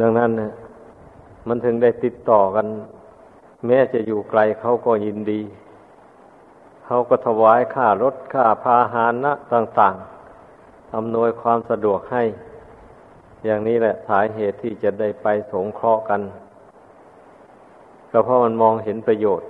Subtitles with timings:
[0.00, 0.52] ดังนั้นนะ
[1.48, 2.66] มันถึงได้ติดต่อกัน
[3.66, 5.40] แม้จะอยู่ไกลเขาก็ยินดี
[6.84, 12.22] เขาก็ถวายค่ารถค่าพาหานะต่างๆอำนวยความสะดวกให้
[13.44, 16.20] อย่างนี้แหละสาเหตุที่จะได้ไปสงเคราะห์กัน
[18.10, 19.48] ก็เพราะมันมองเห็นประโยชน์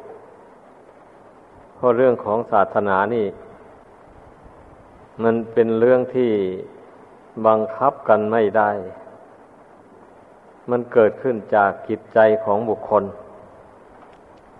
[1.76, 3.26] เพราะเรื่องของศาสนานี่
[5.22, 6.30] มันเป็นเรื่องที่
[7.46, 8.70] บังคับกันไม่ได้
[10.70, 13.04] มันเกิดขึ้นจากจิตใจของบุคคล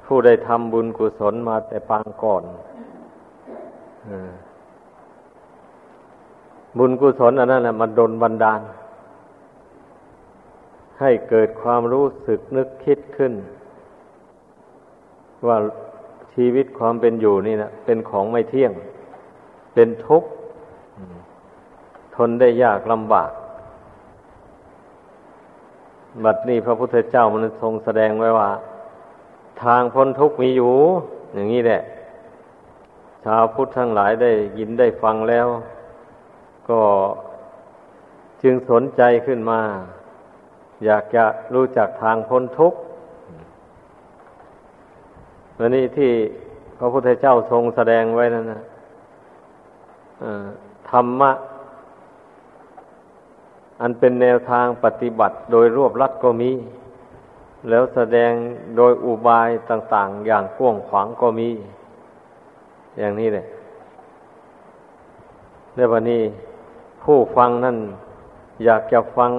[0.05, 2.43] ผู้ได้ทำบุญกุศลมาแต่ปางก่อน
[6.79, 8.61] บุญกุศลอันนั้นแหละมันดนบันดาล
[11.01, 13.33] ให้เกิดความรู้สึกนึกคิดขึ้น
[15.47, 15.57] ว่า
[16.35, 18.73] ชีวิตความเป็นอยู่นี่นะเป็นของไม่เที่ยง
[19.75, 20.29] เป็นทุกข์
[22.15, 23.31] ทนได้ยากลำบาก
[26.25, 28.51] บัดนี้พระพุทธเจ้ามันทรงแสดงไว้ว่า
[29.63, 30.73] ทางพ้นทุกข์มีอยู่
[31.35, 31.83] อย่างนี้แหละ
[33.25, 35.47] ชาวพุทธทั้งหลายได้ยินได้ฟังแล้ว
[36.71, 36.81] ก็
[38.43, 39.61] จึงสนใจขึ้นมา
[40.85, 42.79] อยากจะรู้จักทางพ้นทุกข์
[45.59, 46.13] วันนี้ที่
[46.79, 48.63] พระพุทธเจ้าทรงแสดงไว้นั่นนะ
[50.91, 51.31] ธรรมะ
[53.83, 56.53] อันเป็นแนวทางปฏิบัติโดยรวบลัดก็มี
[57.69, 58.33] แล้วแสดง
[58.77, 61.51] โดยอุบายต่าง ๆ อย่างกว้างขวางก็มี
[62.99, 63.47] อย่างนี้เลย
[65.75, 66.23] ในวันนี้
[67.03, 67.79] ผู้ฟังนั่น
[68.65, 69.33] อยากจะฟัง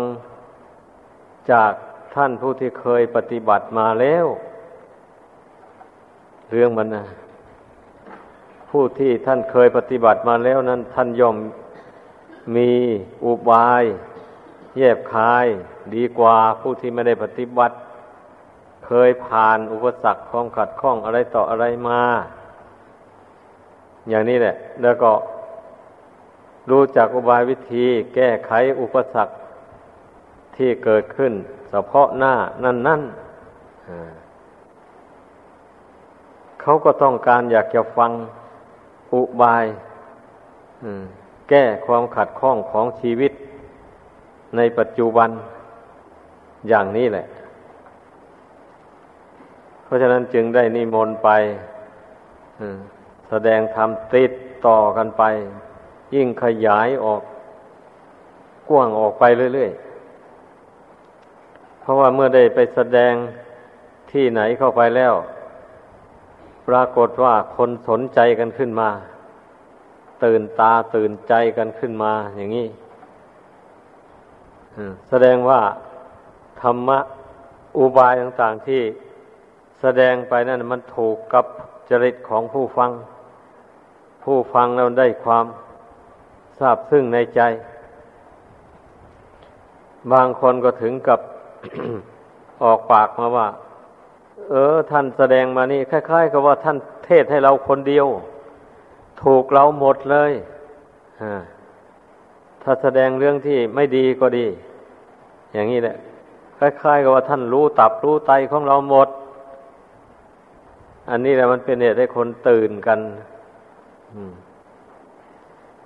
[1.52, 1.72] จาก
[2.16, 4.26] ท่านผู้ที่เคยปฏิบัติมาแล้ว
[6.52, 7.04] เรื่องมันนะ
[8.70, 11.38] ผู้ที่ท่านเคยปฏิบัติมาแล้วนั้น ท่านย่อม
[12.56, 12.70] มี
[13.26, 13.84] อุบาย
[14.78, 15.46] แยบคาย
[15.96, 17.76] ดีกว่าผู้ที่ไม่ได้ปฏิบัติ
[18.86, 22.02] เคยผ่านอุปสรรคความขัดข้องอะไรต่ออะไรมา
[24.10, 25.12] อย่างนี้แหละ แล้วก็
[26.70, 27.86] รู้จักอุบายวิธี
[28.16, 28.52] แก้ไข
[28.82, 29.34] อุปสรรค
[30.56, 31.34] ที่เกิดขึ้น
[31.70, 32.34] เฉพาะหน้า
[32.64, 33.02] นั่นนั่น
[36.62, 38.12] เขาก็ต้องการอยากจะฟัง
[39.14, 39.66] อุบาย
[41.50, 43.32] แก้ความขัดข้องของชีวิต
[44.58, 45.30] ในปัจจุบัน
[46.70, 47.26] อย่างนี้แหละ
[49.84, 51.30] เพราะฉะนั้นจึงได้นิมนต์ไป
[53.30, 54.32] แสดงธรรมติด
[54.66, 55.24] ต่อกันไป
[56.16, 57.22] ยิ่งขยายออก
[58.70, 63.14] กว้างออกไปเรื่อยๆ เพราะว่าเมื่อได้ไปแสดง
[64.12, 65.14] ที่ไหนเข้าไปแล้ว
[66.68, 68.90] ปรากฏว่าคนสนใจกันขึ้นมา
[70.24, 72.68] ตื่นตาตื่นใจกันขึ้นมาอย่างนี้
[75.10, 75.62] แสดงว่า
[76.62, 77.00] ธรรมะ
[77.78, 78.82] อุบายต่างๆที่
[79.82, 81.46] แสดงไปนั่นมันถูกกับ
[81.90, 82.92] จริตของผู้ฟัง
[84.24, 85.46] ผู้ฟังแล้วได้ความ
[86.60, 87.42] ทราบซึ่งในใจ
[90.12, 91.20] บางคนก็ถึงกับ
[92.64, 93.48] ออกปากมาว่า
[94.50, 98.08] เออ ท่านแสดงมานี่คล้าย ๆ กับว่าท่านเทศให้เราคนเดียว
[99.24, 100.32] ถูกเราหมดเลย
[102.64, 104.46] ถ้าแสดงเรื่องที่ไม่ดีก็ดี
[105.54, 105.98] อย่างนี้แหละ
[106.58, 109.10] คล้ายๆกับว่าท่านรู้ตับรู้ไตของเราหมด
[111.10, 113.00] อันนี้แหละมันเป็นเหตุให้คนตื่นกัน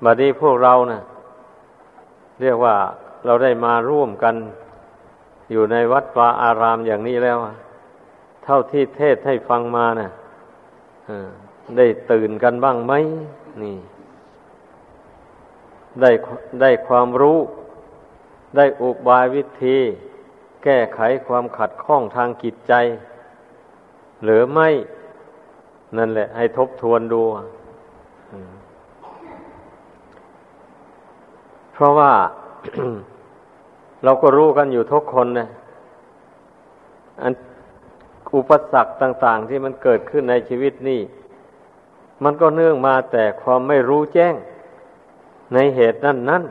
[0.03, 1.01] บัดนี้พวกเรานะ่ะ
[2.41, 2.75] เรียกว่า
[3.25, 4.35] เราได้มาร่วมกัน
[5.51, 7.37] อยู่ในวัดวาอารามอย่างนี้แล้ว
[8.43, 10.09] เท่าที่เทศให้ฟังมานะ่ะ
[11.77, 12.93] ได้ตื่นกันบ้างไหม
[13.61, 13.75] นี่
[16.01, 16.11] ได้
[16.61, 17.39] ได้ความรู้
[18.55, 19.77] ได้อุบายวิธี
[20.63, 22.73] แก้ไขความขัดข้องทางจิตใจ
[24.23, 24.69] หรือไม่
[25.97, 27.21] นั่นแหละ ให้ทบทวนดู
[31.73, 32.11] เพราะว่า
[34.03, 35.49] เราก็รู้กันอยู่ทุกคนนะ
[37.21, 37.33] อัน
[38.35, 41.01] อุปสรรคต่าง ๆ ที่มันเกิดขึ้นในชีวิตนี่
[42.23, 44.35] มันก็เนื่องมาแต่ความไม่รู้แจ้ง
[45.53, 46.43] ในเหตุนั้นนั้น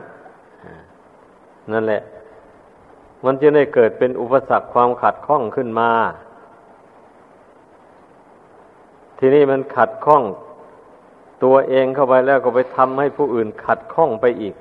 [1.71, 2.01] นั่นแหละ
[3.25, 5.91] มันจะได้เกิดเป็นอุปสรรคความขัดข้องขึ้นมา
[9.17, 10.23] ทีนี้มันขัดข้อง
[11.43, 14.55] ตัวเองเข้าไปแล้วก็ไปทำให้ผู้อื่นขัดข้องไปอีก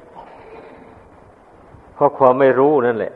[1.94, 3.12] เพราะความไม่รู้นั่นแหละ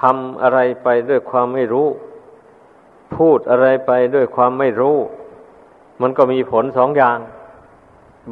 [0.00, 1.88] ทำอะไรไปด้วยความไม่รู้
[3.16, 4.96] พูดอะไรไปด้วยความไม่รู้
[6.00, 7.18] มันก็มีผลสองอย่าง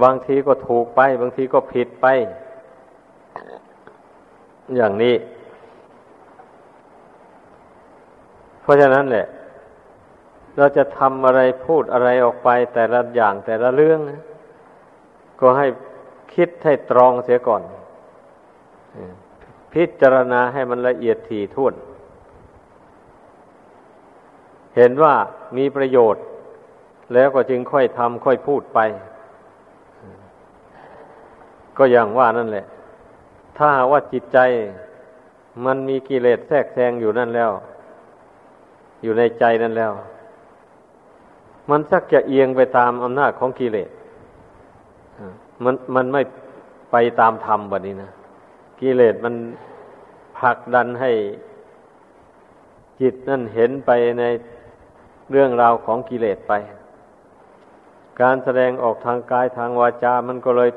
[0.02, 2.06] บางทีก็ถูกไป บางทีก็ผิดไป
[4.76, 5.14] อย่างนี้
[8.60, 9.26] เพราะฉะนั้นแหละ
[10.56, 13.98] เราจะทำอะไรพูดอะไรออกไป แต่ละอย่างแต่ละเรื่อง
[15.40, 15.66] ก็ให้
[16.34, 17.62] คิดให้ตรองเสียก่อน
[19.72, 21.74] พิจารณาให้มันละเอียดถี่ถ้วน
[24.76, 25.14] เห็นว่า
[25.56, 26.24] มีประโยชน์
[27.14, 28.80] แล้วก็จึงค่อยทำค่อยพูดไป
[31.76, 32.64] ก็อย่างว่านั่นแหละ
[33.56, 34.38] ถ้าว่าจิตใจ
[35.64, 37.50] มันมีกิเลสแทรกแซงอยู่นั่นแล้ว
[39.02, 39.92] อยู่ในใจนั่นแล้ว
[41.70, 43.90] มันสักจะเอียงไปตามอำนาจของกิเลส
[45.64, 46.22] มันมันไม่
[46.92, 48.10] ไปตามธรรมแบบนี้นะ
[48.80, 49.34] กิเลสมัน
[50.38, 51.10] ผลักดันให้
[53.00, 54.24] จิตนั่นเห็นไปใน
[55.30, 56.52] เรื่องราวของกิเลสไป
[58.20, 60.70] การแสดงออกทางกายทางวาจา มันก็เลย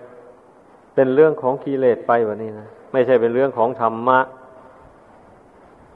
[0.95, 4.19] เป็นเรื่องของกิเลสไปแบบนี้นะไม่ใช่เป็นเรื่องของธรรมะ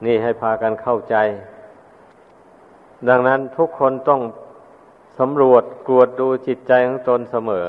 [0.04, 1.16] นี่ให้พากันเข้าใจ
[3.08, 4.20] ดังนั้นทุกคนต้อง
[5.18, 7.68] สำรวจกวดดูจิตใจของตนเสมอ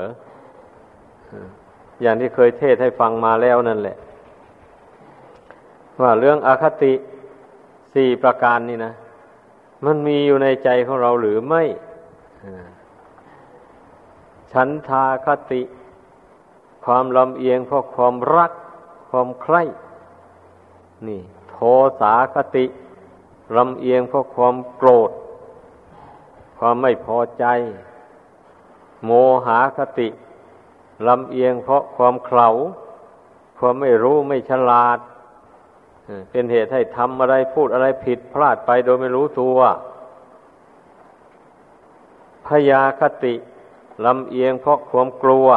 [2.02, 3.96] อย่างที่เคยเทศให้ฟังมาแล้วนั่นแหละ
[6.02, 6.92] ว่าเรื่องอคติ
[7.94, 8.92] สี่ประการนี่นะ
[9.84, 11.62] มันมีอยู่ในใจของเราหรือไม่
[14.52, 15.62] ฉันทาคติ
[16.84, 18.52] ความลำเอียงเพราะความรัก
[19.10, 19.62] ความใคร่
[21.06, 21.20] นี่
[21.50, 21.56] โท
[22.00, 22.64] สาคติ
[23.56, 25.10] ลำเอียงเพราะความโกรธ
[26.58, 27.44] ความไม่พอใจ
[29.04, 29.10] โม
[29.46, 30.08] หาคติ
[31.08, 32.48] ลำเอียงเพราะความเข่า
[33.58, 34.98] ความไม่รู้ไม่ฉลาด
[36.30, 39.58] เป็นเหตุให้ทำอะไรพูดอะไรผิดพลาดไปโดยไม่รู้ตัว
[42.46, 43.34] พยาคติ
[44.04, 45.48] ลำเอียงเพราะความกลัว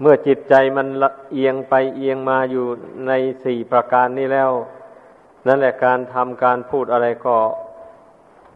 [0.00, 0.86] เมื่อจิตใจมัน
[1.32, 2.64] เอียงไปเอียงมาอยู่
[3.06, 3.12] ใน
[3.44, 4.50] สี่ประการนี้แล้ว
[5.46, 7.36] นั่นแหละการทำการพูดอะไรก็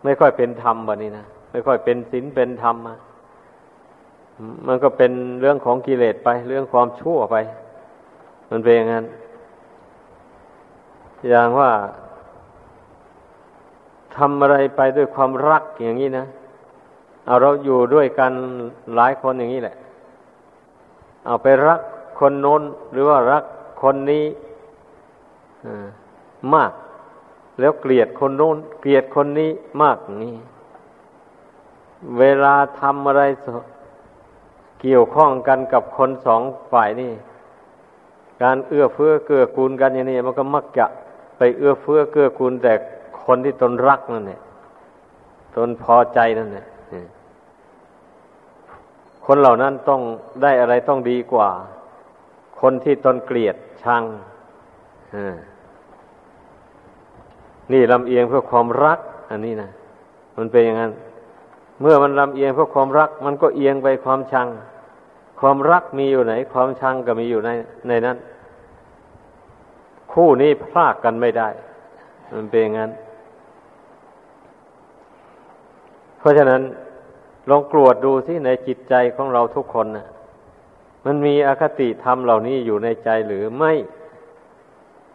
[0.05, 2.77] ไม่ค่อยเป็นธรรมแบบนี้นะไม่ค่อยเป็นศีลเป็นธรรม
[4.67, 7.37] มันก็เป็นเรื่องของกิเลสไป เรื่องความชั่วไป
[8.51, 9.05] มันเป็นอย่างนั้น
[11.31, 11.71] อย่างว่า
[14.17, 16.27] ทำอะไรไปด้วยความรักอย่างนี้นะ
[17.27, 18.33] เอาเราอยู่ด้วยกัน
[18.97, 19.77] หลายคนอย่างนี้แหละ
[21.25, 21.81] เอาไปรัก
[22.19, 23.45] คนโน้นหรือว่ารัก
[23.83, 24.25] คนนี้
[26.55, 26.73] มาก
[27.61, 29.51] แล้วเกลียดคนโน้น เกลียดคนนี้
[29.83, 30.35] มากนี้
[32.19, 33.23] เวลาทำอะไร
[34.83, 36.43] เกี่ยวข้องกันกับคนสอง
[36.73, 37.13] ฝ่ายนี่
[38.43, 40.87] การเอื้อเฟื้อเกื้อกูลกันอย่างนี้มันก็มักจะ
[41.39, 42.73] ไปเอื้อเฟื้อเกื้อกูลแต่
[43.25, 44.41] คนที่ตนรักนั่นแหละ
[45.57, 46.67] ตนพอใจนั่นแหละ
[49.27, 50.01] คนเหล่านั้นต้อง
[50.43, 51.51] ได้อะไรต้องดีกว่า
[52.61, 54.03] คนที่ตนเกลียดชัง
[57.73, 58.99] นี่ลำเอียงเพื่อความรัก
[59.31, 59.71] อันนี้นะ
[60.39, 60.93] มันเป็นอย่างนั้น
[61.81, 64.49] เมื่อมันลำเอียงเพราะความรัก มันก็เอียงไปความชัง
[65.41, 67.51] ความรักมีอยู่ไหน ความชังก็มีอยู่ใน
[67.89, 68.17] ในนั้น
[70.13, 71.49] คู่นี้พลากกันไม่ได้
[72.35, 72.91] มันเป็นอย่างนั้น
[76.19, 76.63] เพราะฉะนั้น
[77.49, 80.07] ลองกรวดดูสิในจิตใจของเราทุกคนนะ
[81.07, 83.73] มันมีอคติธรรมเหล่านี้อยู่ในใจหรือไม่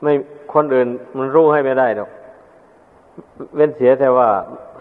[0.01, 0.13] ไม่
[0.53, 2.09] คนอื่นมันรู้ให้ไม่ได้หรอก
[3.55, 4.29] เว้นเสียแต่ว่า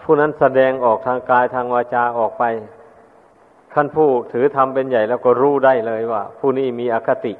[0.03, 2.43] ผู้นั้นแสดงออกทางกายทางวาจาออกไป
[3.73, 7.33] ขั้นผู้ถือธรรมเป็นใหญ่แล้วก็รู้ได้เลยว่า ผู้นี้มีอคติ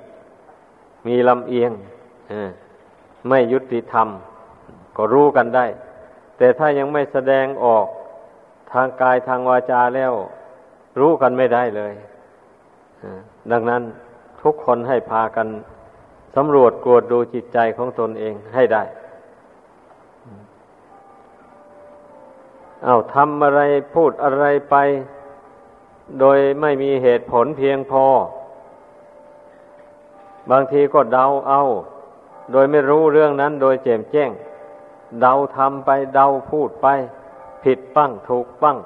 [1.08, 1.72] มีลำเอียง
[3.30, 4.08] ไม่ยุติธรรม
[4.98, 5.66] ก็รู้กันได้
[6.38, 7.86] แต่ถ้ายังไม่แสดงออก
[8.72, 10.14] ทางกายทางวาจาแล้ว
[11.00, 11.94] รู้กันไม่ได้เลย
[13.52, 13.82] ดังนั้น
[14.42, 15.48] ทุกคนให้พากัน
[16.36, 18.84] สำรวจกวดดูจิตใจของตนเองให้ได้
[22.86, 23.62] เอาทำอะไร
[23.94, 24.76] พูดอะไรไป
[26.20, 28.06] โดยไม่มีเหตุผลเพียงพอ
[30.52, 31.62] บางทีก็เดาเอา
[32.52, 34.32] โดยไม่รู้เรื่องนั้นโดยแจ่มแจ้ง
[35.22, 36.88] เดาทำไปเดาพูดไป
[37.68, 38.78] ผิดปั้งถูกปั้ง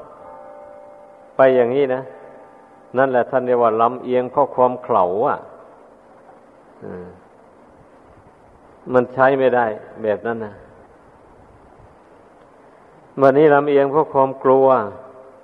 [1.35, 2.01] ไปอย่างนี้นะ
[2.97, 5.37] นั่นแหละท่านเรียกว่าลำเอียงเพราะความเข่าอะ
[8.93, 9.65] มันใช้ไม่ได้
[10.03, 10.53] แบบนั้นนะ
[13.21, 14.67] วันนี้ลำเอียงเพราะความกลัว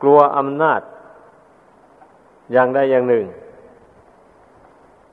[0.02, 0.82] กลัวอำนาจ
[2.54, 3.26] อย่างใดอย่างหนึ่ง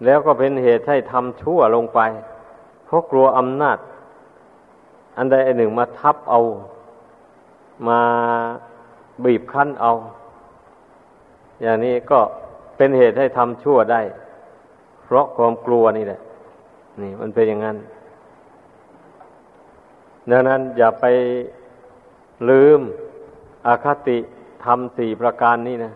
[0.05, 2.01] แล้วก็เป็นเหตุให้ทำชั่วลงไป
[2.85, 3.79] เพราะกลัวอำนาจ
[5.17, 6.41] อันใดอันหนึ่งมาทับเอา
[7.89, 8.01] มา
[9.25, 9.93] บีบคั้นเอา
[11.63, 12.21] อย่างนี้ก็
[12.77, 14.01] เป็นเหตุให้ทำชั่วได้
[15.05, 16.21] เพราะความกลัวนี่แหละ
[17.03, 17.77] นี่ มันเป็นอย่างนั้น
[20.31, 21.05] ดังนั้นอย่าไป
[22.51, 22.81] ลืม
[23.67, 24.19] อคติ
[24.65, 25.93] ธรรมสี่ประการนี้นะ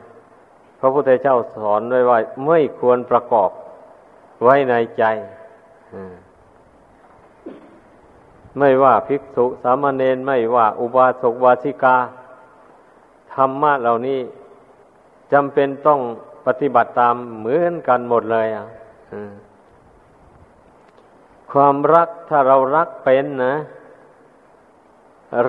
[0.81, 3.51] พระพุทธเจ้าสอนไว้ว่าไม่ควรประกอบ
[4.45, 5.05] ไว้ในใจ
[8.59, 11.97] ไม่ว่าภิกษุสามเณรไม่ว่าอุบาสกวาสิกา
[13.35, 14.21] ธรรมะเหล่านี้
[15.33, 16.01] จำเป็นต้อง
[16.47, 18.67] ปฏิบัติตามเหมือนกันหมดเลยอะ
[21.53, 23.55] ความรักถ้าเรารักเป็นนะ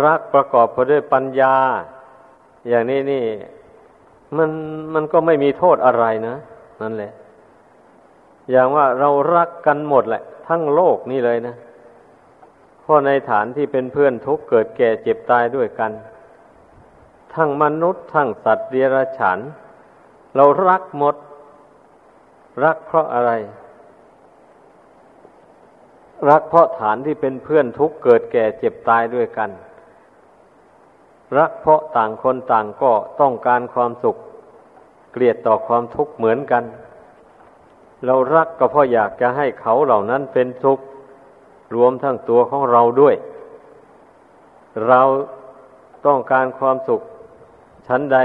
[0.06, 1.56] รักประกอบไปด้วยปัญญา
[2.70, 3.25] อย่างนี้นี่
[4.38, 4.50] มัน
[4.94, 6.36] มันก็ไม่มีโทษอะไรนะ
[6.82, 7.12] นั่นแหละ
[8.51, 11.56] อย่างว่าเรารักกันหมดแหละ ทั้งโลกนี่เลยนะ
[12.89, 15.91] เพราะในฐานที่เป็นเพื่อนทุกเกิดแก่เจ็บตายด้วยกัน
[17.34, 19.39] ทั้งมนุษย์ทั้งสัตว์เดรัจฉาน
[20.36, 21.15] เรารักหมด
[22.63, 23.31] รักเพราะอะไร
[26.29, 29.50] รักเพราะฐานที่เป็นเพื่อนทุกเกิดแก่เจ็บตายด้วยกัน
[31.38, 32.91] รักเพราะต่างคนต่างก็
[33.22, 34.17] ต้องการความสุข
[35.12, 36.63] เกลียดต่อความทุกข์เหมือนกัน
[38.05, 40.86] เรารักก็เพราะอยากจะให้เขาเหล่านั้นเป็นทุกข์
[41.75, 43.15] รวมทั้งตัวของเราด้วย
[44.88, 45.01] เรา
[46.05, 47.01] ต้องการความสุข
[47.88, 48.17] ชั้นใด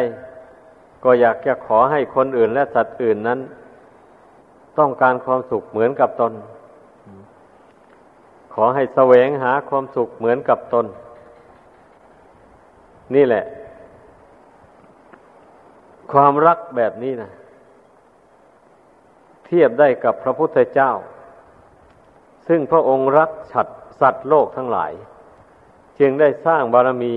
[1.05, 3.41] ก็อยากจะขอให้คนอื่นและสัตว์อื่นนั้น
[4.79, 6.33] ต้องการความสุขเหมือนกับตน
[8.55, 10.87] ขอให้แสวงหาความสุขเหมือนกับตน
[13.15, 13.45] นี่แหละ
[16.13, 17.31] ความรักแบบนี้นะ
[19.47, 20.91] เทียบได้กับพระพุทธเจ้า
[22.49, 23.67] ซึ่งพระองค์รักฉัด
[24.01, 24.93] สัตว์โลกทั้งหลาย
[26.01, 27.15] จึงได้สร้างบารมี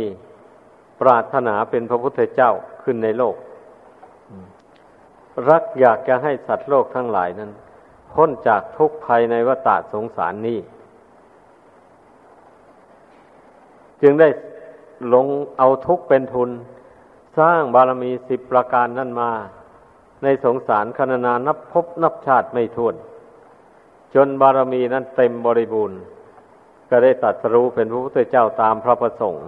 [1.01, 2.51] ปรารถนาเป็นพระพุทธเจ้า
[2.83, 3.35] ขึ้นในโลก
[5.49, 7.51] รักอยากจะให้สัตว์โลกทั้งหลายนั้น
[8.13, 10.59] พ้นจากทุกภัยในวัฏสงสารนี้
[14.01, 14.29] จึงได้
[15.13, 15.25] ลง
[15.57, 16.49] เอาทุกเป็นทุน
[17.39, 19.31] สร้างบารมีสิบประการนั่นมา
[20.23, 22.95] ในสงสารคณนานับพบนับชาติไม่ท้วน
[24.15, 25.99] จนบารมีนั้นเต็มบริบูรณ์
[26.89, 29.47] ก็ได้ตัดสรู้เป็นพระพุทธเจ้าตามพระประสงค์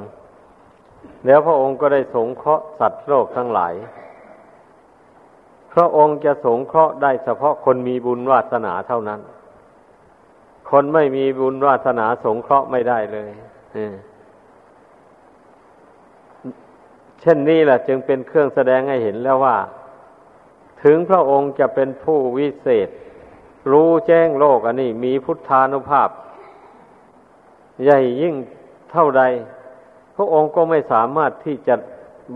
[1.25, 3.73] แล้วพระองค์ก็ได้สงเคราะห์สัตว์โลกทั้งหลาย
[5.73, 9.21] พระองค์จะสงเคราะห์ได้เฉพาะคนมีบุญวาสนาเท่านั้น
[10.69, 13.31] คนไม่มีบุญวาสนาสงเคราะห์ไม่ได้เลย
[17.21, 19.57] เช่นนี้แหละจึงเป็นเครื่องแสดงให้เห็นแล้วว่า
[20.83, 22.89] ถึงพระองค์จะเป็นผู้วิเศษ
[23.71, 26.09] รู้แจ้งโลกอันนี้ มีพุทธานุภาพ
[27.83, 28.35] ใหญ่ยิ่ง
[28.91, 29.23] เท่าใด
[30.15, 31.75] พระองค์ก็ไม่สามารถที่จะ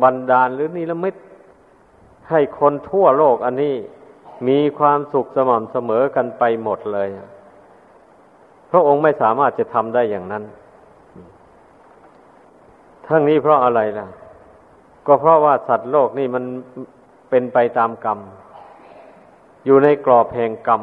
[0.01, 1.15] บันดาลหรือนิรมิต
[2.29, 3.75] ให้คนทั่วโลกอันนี้
[4.47, 7.09] มีความสุขสม่ำเสมอกันไปหมดเลย
[8.71, 10.43] พระองค์ไม่สามารถจะทำได้อย่างนั้น
[13.07, 14.07] ทั้งนี้เพราะอะไรล่ะ
[15.07, 16.43] ก็เพราะว่าสัตว์โลกนี่มัน
[17.29, 18.19] เป็นไปตามกรรม
[19.65, 20.81] อยู่ในกรอบแห่งกรรม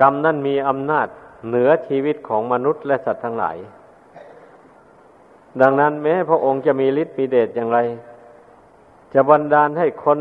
[0.00, 1.08] กรรมนั่นมีอำนาจ
[1.48, 3.56] เหนือชีวิตของมนุษย์และสัตว์ทั้งหลาย
[5.60, 7.78] ดังนั้นแม้พระองค์จะมีฤทธิ์มีเดชอย่างไร
[9.12, 10.18] จะบันดาลให้คน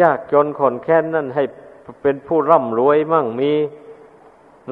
[0.00, 1.44] ยากจนขนแค้นนั่นให้
[2.02, 3.52] เป็นผู้ร่ำรวยมั่งมี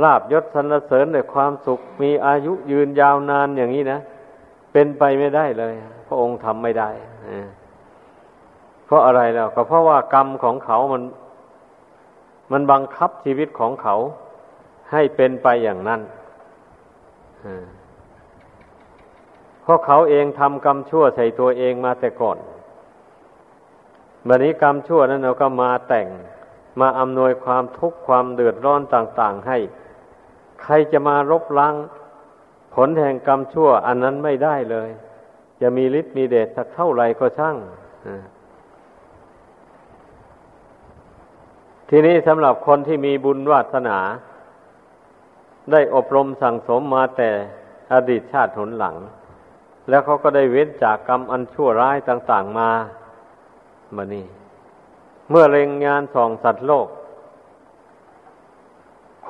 [0.03, 4.01] ลาบยศสรรเสริญในความสุขมีอายุยืนยาวนานอย่างนี้นะ
[4.73, 5.75] เป็นไปไม่ได้เลย
[6.07, 6.91] พระองค์ทำไม่ได้
[8.87, 11.03] เพราะอะไรแล้วก็เพราะว่ากรรมของเขามัน
[12.52, 13.97] มันบังคับชีวิตของเขา
[14.92, 16.00] ให้เป็นไปอย่างนั้น
[19.62, 22.38] เพราะเขาเองทำกรรมชั่วใส่ตัวเองมาแต่ก่อน
[24.28, 26.09] บัดนี้กรรมชั่วนั้นเราก็มาแต่ง
[26.80, 29.59] มาอำนวยความทุกข์ความเดือดร้อนต่าง ๆ ให้
[30.62, 31.75] ใครจะมารบล้าง
[32.75, 34.88] ผลแห่งกรรมชั่ว อันนั้นไม่ได้เลย
[35.61, 37.57] จะมีฤทธิ์มีเดชสักเท่าไรก็ช่าง
[41.93, 43.99] ทีนี้สำหรับคนที่มีบุญวาสนา
[45.73, 47.31] ได้อบรมสั่งสมมาแต่
[47.93, 48.97] อดีตชาติหนหลัง
[49.89, 52.71] แล้วเขาก็ได้เว้นจากกรรมอันชั่วร้ายต่าง ๆมา
[53.97, 54.27] มานี่
[55.31, 56.89] เมื่อเล็งงานส่องสัตว์โลก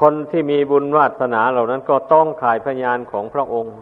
[0.01, 3.77] คนที่มีบุญวาสนาเหล่านั้นก็ต้องขายพยานของพระองค์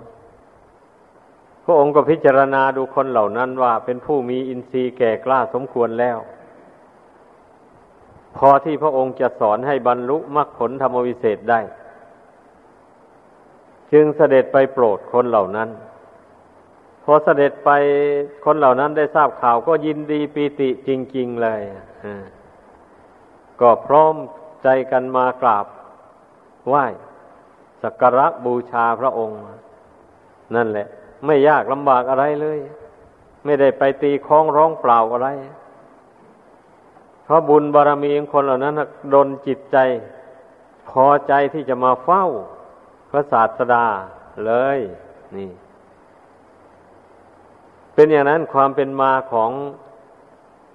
[1.64, 6.18] พระองค์ก็พิจารณาดูคนเหล่านั้นว่าเป็นผู้มีอินทรีย์แก่กล้าสมควรแล้ว
[8.38, 11.60] พอที่พระองค์จะสอนให้บรรลุมรรคผลธรรมวิเศษได้
[13.92, 15.68] จึงเสด็จไปโปรดคนเหล่านั้น
[17.04, 17.70] พอเสด็จไป
[18.44, 21.62] คนเหล่านั้นได้ทราบข่าวก็ยินดีปีติจริง ๆเลย
[23.60, 24.14] ก็พร้อม
[24.62, 25.66] ใจกันมากราบ
[26.68, 26.84] ไหว้
[27.82, 29.38] สักการะบูชาพระองค์
[30.54, 30.86] นั่นแหละ
[31.26, 32.58] ไม่ยากลำบากอะไรเลย
[33.44, 35.28] ไม่ได้ไปตีคล้องร้องเปล่าอะไร
[37.28, 38.74] เพราะบุญบารรมีของคนเหล่านั้น
[39.14, 39.76] ดนจิตใจ
[40.90, 42.24] พอใจที่จะมาเฝ้า
[43.10, 43.86] พระศาสดา
[44.46, 44.78] เลย
[45.36, 45.50] นี่
[47.94, 49.50] เป็นอย่างนั้นความเป็นมาของ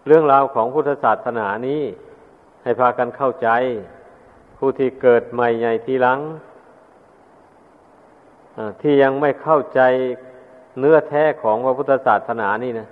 [0.08, 1.82] เรื่องราวของพุทธศาสนานี้
[2.64, 3.50] ให้พากันเข้าใจ
[4.58, 6.20] ผู้ที่เกิดใหม่ใหญ่ทีหลัง
[8.82, 9.82] ที่ยังไม่เข้าใจ
[10.80, 12.88] เนื้อแท้ของพระพุทธศาสนานี่นะ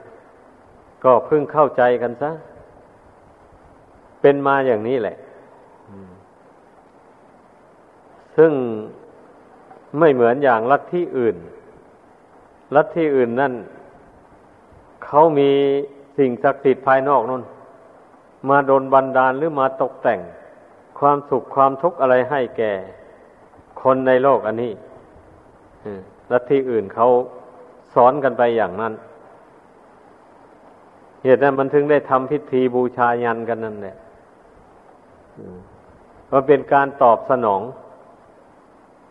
[1.04, 2.32] ก็เพิ่งเข้าใจกันซะ
[4.22, 5.16] เป็นมาอย่างนี้แหละ
[8.38, 8.52] ซึ่ง
[10.00, 11.36] ไม่เหมือนอย่างลัทธิอื่น
[12.76, 13.54] ลัทธิอื่นนั่น
[15.06, 15.52] เขามี
[16.18, 17.44] สิ่งศักดิ์สิทธิ์ภายนอกนั่น
[18.50, 20.20] มาโดนบันดาลหรือมาตกแต่ง
[21.00, 22.74] ความสุขความทุกข์อะไรให้แก่
[23.82, 24.74] คนในโลกอันนี้
[26.32, 27.08] ลัทธิอื่นเขา
[27.94, 28.94] สอนกันไปอย่างนั้น
[31.24, 33.96] เหตุนั้นมันถึงได้ทำพิธีบูชายันกันนั่นแหละ
[36.32, 37.62] ว่าเป็นการตอบสนอง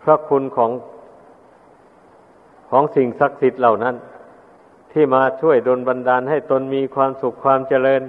[0.03, 0.71] พระคุณของ
[2.71, 3.95] ของสิ่งศักดิ์สิทธิ์เหล่านั้น
[4.93, 8.03] ที่มาช่วยดลบันดาลให้ตนมีความสุขความเจริญ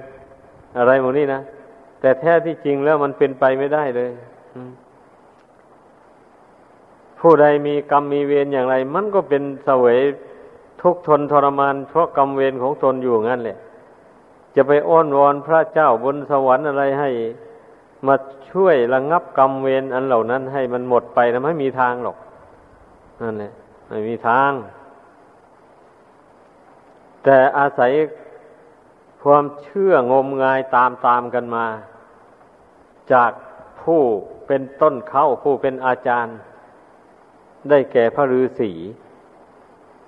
[0.77, 1.41] อะไรหมดนี้นะ
[1.99, 4.11] แต่แท้ที่จริงแล้วมันเป็นไปไม่ได้เลย
[7.19, 9.99] ผู้ใดมีกรรมมีเวรอย่างไร มันก็เป็นเสวย
[10.81, 13.57] ทุกทนทรมานเพราะกรรมเวรของตนอยู่งั้นแหละ
[14.55, 17.09] จะไปอ้อนวอนพระเจ้าบนสวรรค์อะไรให้
[18.07, 18.15] มา
[18.51, 22.17] ช่วยระงงับกรรมเวรอันเหล่านั้น ให้มันหมดไปนะไม่มีทางหรอก
[23.21, 23.51] นั่นแหละ
[23.89, 24.51] ไม่มีทาง
[27.23, 27.91] แต่อาศัย
[29.23, 31.65] ความเชื่องมงายตามตามกันมา
[33.13, 33.31] จาก
[33.81, 34.01] ผู้
[34.47, 36.37] เป็นต้นเข้าผู้เป็นอาจารย์
[37.69, 38.71] ได้แก่พระฤาษี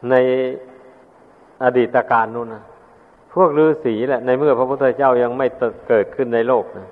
[0.09, 0.15] ใน
[1.63, 2.63] อดีตการนู้นนะ
[3.33, 5.47] พวกฤาษีแหละในเมื่อพระพุทธเจ้ายังไม่
[5.89, 6.87] เกิดขึ้นในโลกนะ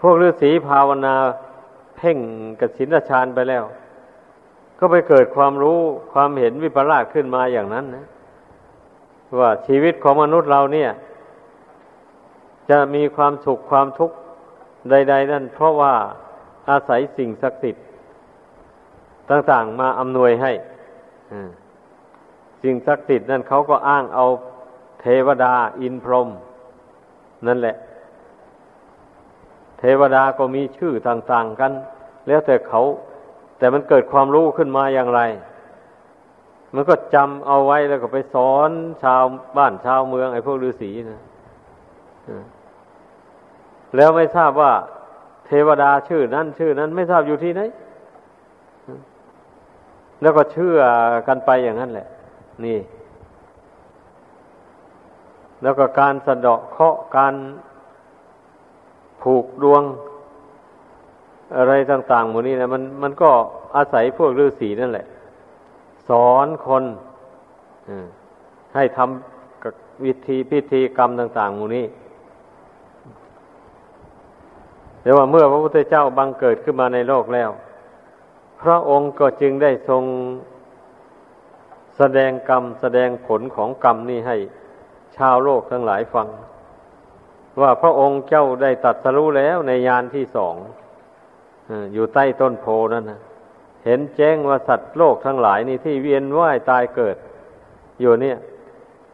[0.00, 1.14] พวกฤาษีภาวนา
[1.96, 2.18] เพ่ง
[2.60, 3.64] กสินฌานไปแล้ว
[4.78, 5.78] ก็ไปเกิดความรู้
[6.12, 8.06] ความเห็นวิปลาสขึ้นมาอย่างนั้นนะ
[9.38, 10.90] ว่าชีวิตของมนุษย์เราเนี่ย
[12.70, 14.16] จะมีความสุขความทุกข์
[14.90, 15.94] ใด ๆ นั่น เพราะว่า
[16.70, 17.84] อาศัยสิ่งศักดิ์สิทธิ์
[19.30, 20.52] ต่างๆมาอำนวยให้
[22.62, 24.26] สิ่งศักดิ์สิทธิ์นั่นเขาก็อ้างเอา
[25.00, 26.28] เทวดาอินพรหม
[27.46, 27.76] นั่นแหละ
[29.80, 31.72] เทวดาก็มีชื่อต่าง ๆกัน
[32.26, 32.82] แล้วแต่เขา
[33.58, 35.20] แต่มันเกิดความรู้ขึ้นมาอย่างไร
[36.74, 38.70] มันก็จำเอาไว้แล้วก็ไปสอน
[39.02, 39.22] ชาว
[39.56, 41.20] บ้านชาวเมืองไอ้พวกฤาษีนะ
[43.96, 44.72] แล้วไม่ทราบว่า
[45.46, 47.62] เทวดาชื่อนั้นชื่อนั้น ไม่ทราบอยู่ที่ไหน
[50.22, 50.78] แล้วก็เชื่อ
[51.28, 52.08] กันไปอย่างนั้นแหละ
[52.64, 52.78] นี่
[55.62, 57.34] แล้วก็การสะเดาะเคาะการ
[59.22, 59.82] ผูกดวง
[61.56, 63.30] อะไรต่างๆหมดนี้นะมันมันก็
[63.76, 65.06] อาศัยพวกฤาษีนั่นแหละ
[66.08, 66.84] สอนคน
[68.74, 71.86] ให้ทำวิธีพิธีกรรมต่าง ๆ หมู่นี้
[75.02, 77.50] แต่ว่าเมื่อพระพุทธเจ้าบังเกิดขึ้นมาในโลกแล้ว
[78.62, 80.04] พระองค์ก็จึงได้ทรง
[81.96, 84.36] แสดงกรรม แสดงผลของกรรมนี้ให้
[85.16, 86.26] ชาวโลกทั้งหลายฟัง
[87.60, 90.56] ว่าพระองค์เจ้าได้ตัดสรู้แล้วในยานที่สอง
[91.92, 93.20] อยู่ใต้ต้นโพนั่นนะ
[93.84, 97.16] เห็นแจ้งว่าสัตว์โลกทั้งหลายนี่ที่เวียนว่ายตายเกิด
[98.00, 98.38] อยู่เนี่ย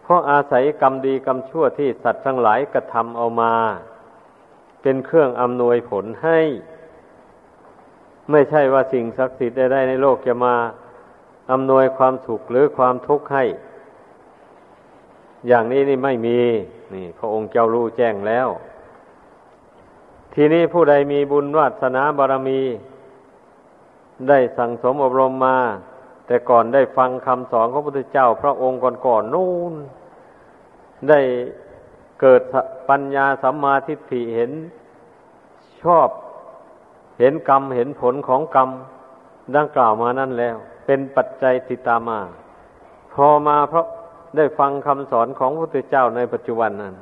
[0.02, 3.54] เพราะอาศัยกรรมดีกรรมชั่วที่สัตว์ทั้งหลายกระทำเอามา
[4.82, 6.40] เป็นเครื่องอำนวยผลให้
[8.30, 10.54] ไม่ใช่ว่าสิ่งศักดิ์สิทธิ์ใดๆในโลกจะมา
[11.52, 13.44] อำนวยความสุขหรือความทุกข์ให้
[15.48, 16.40] อย่างนี้นี่ไม่มี
[16.94, 18.48] นี่ พระองค์เจ้ารู้แจ้งแล้ว
[20.34, 22.60] ทีนี้ผู้ใดมีบุญวาสนาบารมี
[24.28, 25.58] ได้สั่งสมอบรมมา
[26.26, 29.74] แต่ก่อนได้ฟังคำสอนของพระพุทธเจ้า พระองค์ก่อนๆนนู่น
[31.08, 31.20] ได้
[32.20, 32.42] เกิด
[32.88, 34.52] ปัญญาสัมมาทิฏฐิเห็น
[35.82, 36.08] ชอบ
[37.18, 38.68] เห็นกรรมเห็นผลของกรรม
[39.56, 42.20] ดังกล่าวมานั่นแล้ว เป็นปัจจัยติตามา
[43.14, 43.86] พอมาเพราะ
[44.38, 46.94] ได้ฟังคำสอนของพระพุทธเจ้าในปัจจุบันนั้น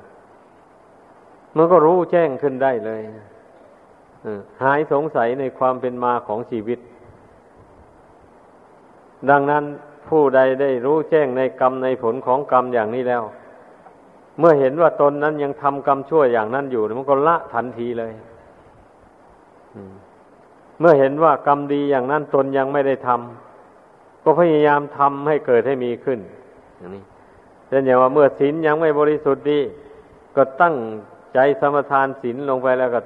[1.57, 3.03] มันก็รู้แจ้งขึ้นได้เลย
[4.62, 6.79] หายสงสัยในความเป็นมาของชีวิต
[9.31, 9.64] ดังนั้น
[10.09, 13.23] ผู้ใดได้รู้แจ้งในกรรมในผลของกรรมอย่างนี้แล้ว
[14.38, 18.12] เมื่อเห็นว่าตนนั้นยังทำกรรมชั่วอย่างนั้นอยู่ มันก็ละทันทีเลย
[20.81, 26.18] เมื่อเห็นว่ากรรมดีอย่างนั้นตนยังไม่ได้ทำก็พยายามทำให้เกิดให้มีขึ้น
[26.79, 27.05] อย่างนี้
[27.75, 29.61] ช่นอย่างว่าเมื่อศีลยังไม่บริสุทธิ์ดี
[30.37, 30.77] ก็ตั้ง
[31.35, 33.01] ใจสมทานศีลลงไปแล้วก็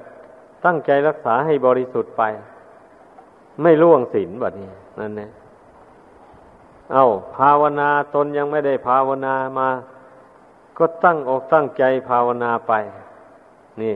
[0.65, 2.23] ตั้งใจรักษาให้บริสุทธิ์ไป
[3.61, 5.31] ไม่ล่วงศีลแบบนี้นั่นเอง
[6.93, 7.05] เอา
[7.35, 9.69] ภาวนาตนยังไม่ได้ภาวนามา
[10.77, 12.73] ก็ตั้งอกตั้งใจภาวนาไป
[13.81, 13.95] นี่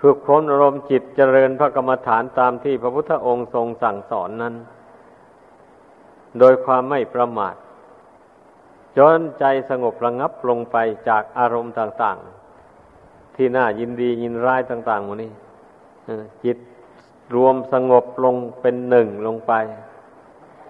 [0.00, 4.54] ฝึกฝนอารมณ์จิตเจริญพระกรรมฐานตามที่พระพุทธองค์ทรงสั่งสอนนั้น
[6.38, 7.54] โดยความไม่ประมาท
[8.98, 10.76] จนใจสงบระงับลงไป
[11.08, 15.32] จากอารมณ์ต่างๆ ที่น่ายินดียินร้ายต่างๆหมดนี้
[16.44, 16.58] จิต
[17.34, 19.52] รวมสงบลงเป็นหนึ่งลงไป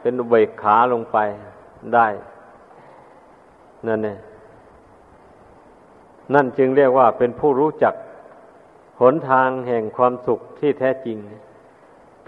[0.00, 1.18] เป็นอุเบกขาลงไป
[1.94, 2.08] ได้
[3.86, 4.18] นั่นเนี่ย
[6.34, 7.94] นั่นจึงเรียกว่าเป็นผู้รู้จัก
[9.00, 11.16] หนทางแห่งความสุขที่แท้จริง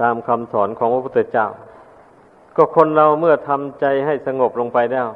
[0.00, 1.48] ตามคำสอนของพระพุทธเจ้า
[2.56, 5.06] ก็คนเราเมื่อทำใจให้สงบลงไปแล้ว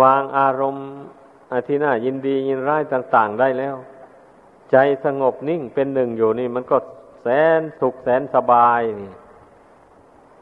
[0.00, 0.88] วางอารมณ์
[1.52, 3.76] อธินายินดียินร้ายต่าง ๆได้แล้ว
[4.70, 6.76] ใจสงบนิ่งเป็นหนึ่งอยู่นี่ มันก็
[7.22, 7.26] แส
[7.58, 9.10] นสุขแสนสบายนี่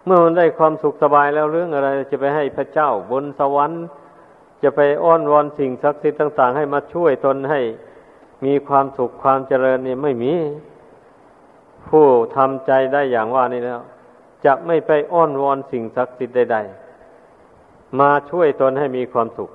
[0.04, 3.84] เมื่อมันได้ความสุขสบายแล้วเรื่องอะไร จะไปให้พระเจ้าบนสวรรค์
[4.62, 7.60] จะไปอ้อนวอนสิ่งศักดิ์สิทธิ์ต่าง ๆ ให้มาช่วยตนให้
[8.44, 10.32] มีความสุขความเจริญนี่ไม่มี
[11.88, 12.06] ผู้
[12.36, 13.80] ทำใจได้อย่างว่านี่แล้ว
[14.44, 16.87] จะไม่ไปอ้อนวอนสิ่งศักดิ์สิทธิ์ใด ๆ
[18.00, 19.50] มาช่วยตนให้มีความสุข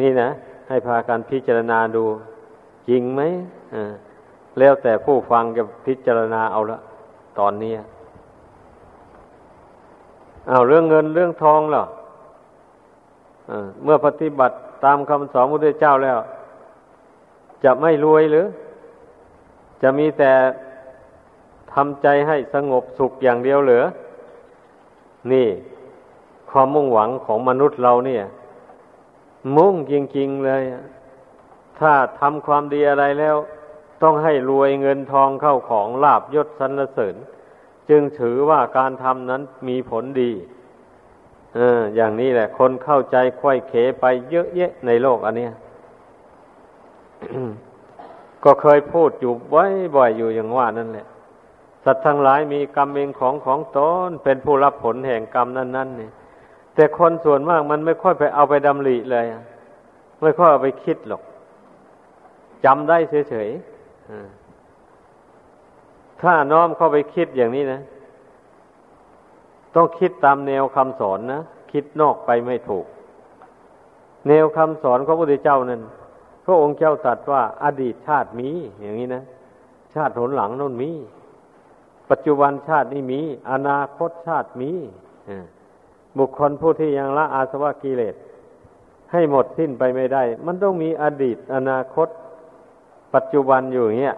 [0.00, 0.28] นี่นะ
[0.68, 2.04] ให้พากันพิจารณาดู
[2.88, 3.20] จริงไหม
[4.58, 6.78] แล้วแต่ผู้ฟังจะพิจารณาเอาละ
[7.38, 7.72] ตอนนี้
[10.50, 11.84] เอาเรื่องเงินเรื่องทองเหรอ
[13.82, 16.18] เมื่อปฏิบัติตามคำสอนพระพุทธเจ้าแล้ว
[17.64, 18.46] จะไม่รวยหรือ
[19.82, 20.32] จะมีแต่
[21.72, 23.84] ทำใจให้สงบสุขอย่างเดียวเหรือ
[25.32, 25.48] นี่
[26.54, 28.24] ความมุ่งหวังของมนุษย์เราเนี่ย
[29.56, 30.62] มุ่งจริงๆเลย
[31.80, 33.36] ถ้าทำความดีอะไรแล้ว
[34.02, 37.16] ต้องให้รวยเงินทองเข้าของลาบยศสรรเสริญ
[37.88, 40.32] จึงถือว่าการทำนั้นมีผลดี
[41.54, 45.52] เอออย่างนี้แหละ คนเข้าใจค่อยเขไปเยอะแยะในโลกอันเนี้ย
[48.44, 51.06] ก็เคยพูดอยู่บ่อยๆอยู่อย่างว่านั่นแหละ
[51.84, 56.12] สัตว์ทั้งหลายมีกรรมเองของของตนเป็นผู้รับผลแห่งกรรมนั้น ๆ เนี่ย
[56.74, 59.26] แต่คนส่วนมากมันไม่ค่อยไปเอาไปดำริเลย
[60.22, 61.22] ไม่ค่อยเอาไปคิดหรอก
[62.64, 62.98] จำได้
[63.30, 67.80] เฉยๆถ้าน้อมเข้าไปคิดอย่างนี้นะ
[69.74, 71.40] ต้องคิดตามแนวคำสอนนะ
[71.72, 72.86] คิดนอกไปไม่ถูก
[74.28, 75.80] แนวคำสอนของพระพุทธเจ้านั้น
[76.44, 79.22] พระองค์เจ้าตรัสว่าอดีตชาติมี อย่างนี้นะ
[79.94, 80.90] ชาติหนหลังนั่นมี
[82.10, 84.70] ปัจจุบันชาตินี้มี อนาคตชาติมี
[86.18, 88.14] บุคคลผู้ที่ยังละอาสวะกิเลส
[89.12, 92.08] ให้หมดสิ้นไปไม่ได้ มันต้องมีอดีตอนาคต
[93.14, 94.16] ปัจจุบันอยู่เงี้ย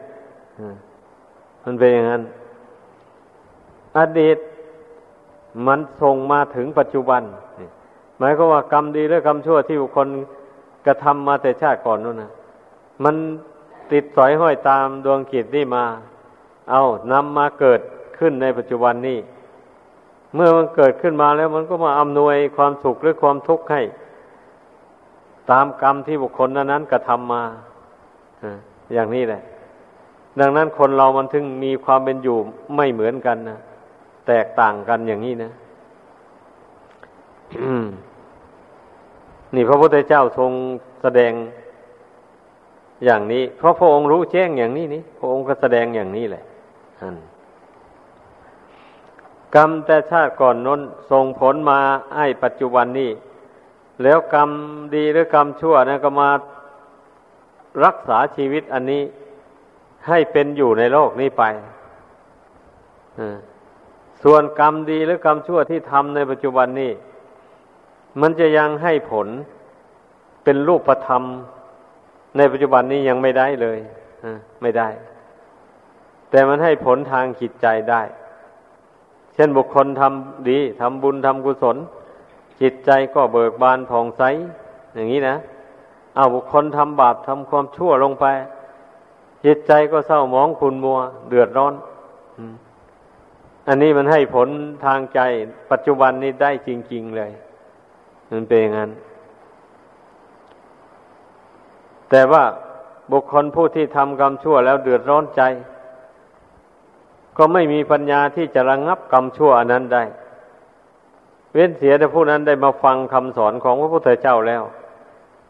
[1.65, 2.23] มันเป็นอย่างนั้น
[3.99, 4.39] อดีต
[5.67, 7.23] มันส่งมาถึงปัจจุบัน
[8.19, 10.09] หมายก็ว่ากรรมดีหรือกรรมชั่วที่บุคคล
[10.87, 12.31] กระทำมาแต่ชาติก่อนนู่นนะ
[13.05, 13.15] มัน
[13.93, 15.85] ติดสอยห้อยตามดวงกิจนี่มา
[16.71, 16.81] เอา
[17.13, 17.81] นำมาเกิด
[18.19, 19.19] ขึ้นในปัจจุบันนี้
[20.37, 23.83] เมื่อมันเกิดขึ้นมาแล้วมันก็มาอำนวยความสุขหรือความทุกข์ให้
[25.51, 27.43] ตามกรรมที่บุคคลนั้นกระทำมา
[28.95, 29.43] อย่างนี้แหละ
[30.41, 32.37] ดังนั้นคนเรามันถึงมีความเป็นอยู่
[32.77, 33.59] ไม่เหมือนกันนะ
[34.27, 35.51] แตกต่างกันอย่างนี้นะ
[39.55, 40.51] นี่พระพุทธเจ้าทรง
[41.03, 41.33] แสดง
[43.05, 46.45] อย่างนี้ เพราะพระองค์รู้แจ้งอย่างนี้นี่พระองค์ก็แสดงอย่างนี้แหละ
[49.55, 50.81] กรรมแต่ชาติก่อนน้น
[51.11, 51.81] ส่งผลมา
[52.17, 53.11] ให้ปัจจุบันนี้
[54.03, 54.51] แล้วกรรม
[54.95, 56.31] ดีหรือกรรมชั่วนะก็มา
[57.85, 59.03] รักษาชีวิตอันนี้
[60.09, 61.45] ให้เป็นอยู่ในโลกนี้ไป
[64.23, 66.93] ส่วนกรรมดีหรือกรรมชั่วที่ทำในปัจจุบันนี้
[68.21, 69.29] มันจะยังให้ผล
[70.45, 71.23] เป็นรูปธรรม
[72.37, 73.79] ในปัจจุบันนี้ยังไม่ได้เลย
[74.63, 74.89] ไม่ได้
[76.31, 78.03] แต่มันให้ผลทางจิตใจได้
[79.37, 81.77] เช่นบุคคลทำดีทำบุญทำกุศล
[82.61, 84.23] จิตใจก็เบิกบานผ่องใส
[84.95, 85.37] อย่างนี้นะ
[86.15, 88.27] เอาบุคคลทำบาปทำความชั่วลงไป
[89.45, 91.75] จิตใจก็เศร้าหมองขุนมัว เดือดร้อน
[93.69, 94.49] อันนี้มันให้ผล
[94.85, 95.21] ทางใจ
[95.71, 97.31] ปัจจุบันนี้ได้จริง ๆเลย
[98.31, 98.91] มันเป็นอย่างนั้น
[102.11, 102.45] แต่ว่า
[103.13, 105.43] บุคคลผู้ที่ทำกรรมชั่วแล้วเดือดร้อนใจ
[107.37, 110.05] ก็ไม่มีปัญญาที่จะระงงับกรรมชั่วอันนั้นได้
[111.53, 114.63] เว้นเสียแต่ผู้นั้นได้มาฟังคำสอนของพระพุทธเจ้าแล้ว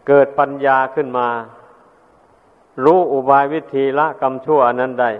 [0.08, 1.28] เกิดปัญญาขึ้นมา
[2.84, 5.10] รู้อุบายวิธีละกรรมชั่วอันนั้นได้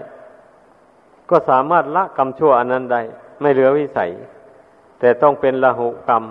[1.29, 3.01] ก็สามารถละกรรมชั่วอันนั้นได้
[3.41, 4.11] ไม่เหลือวิสัย
[4.99, 6.23] แต่ต้องเป็นละหุกรรม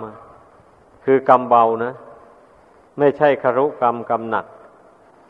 [1.05, 1.93] คือกรรมเบานะ
[2.99, 4.45] ไม่ใช่คารุกรรมกรรมหนัก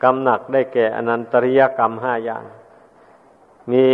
[0.02, 2.44] กรรมหนักได้แก่อนันตริยกรรมห้าอย่าง
[3.70, 3.86] มี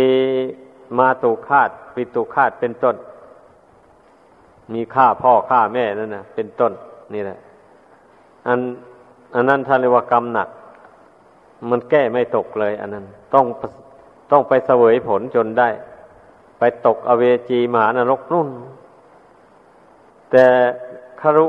[0.97, 2.95] มาตุคาตปิตุคาตเป็นต้น
[4.73, 6.71] มีฆ่าพ่อฆ่าแม่นั่นนะเป็นต้น
[7.13, 7.37] นี่แหละ
[8.47, 8.59] อัน
[9.35, 10.49] อันนั้นทานเรียกว่ากรรมหนัก
[11.69, 13.45] มันแก้ไม่ตกเลย อันนั้น ต้อง
[14.31, 15.69] ต้องไปเสวยผลจนได้
[16.59, 18.49] ไปตกอเวจีมหานรกนุ่น
[20.31, 20.45] แต่
[21.21, 21.45] คารุ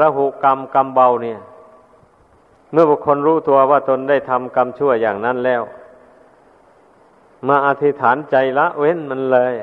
[0.00, 1.38] ระหุกรรมกรรมเบาเนี่ย
[2.72, 5.62] เมื่อบุคคลรู้ตัวว่าตนได้ทำกรรมชั่วอย่างนั้นแล้ว
[7.46, 9.54] มาอธิษฐานใจละเว้นมันเลย